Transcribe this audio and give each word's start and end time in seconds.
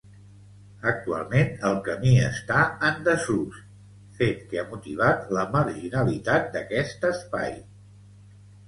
Actualment 0.91 1.51
el 1.69 1.77
camí 1.87 2.13
està 2.29 2.63
en 2.89 2.97
desús, 3.09 3.61
fet 4.23 4.43
que 4.55 4.63
ha 4.63 4.67
motivat 4.73 5.31
la 5.39 5.45
marginalitat 5.59 6.53
d'aquest 6.59 7.09
espai. 7.15 7.57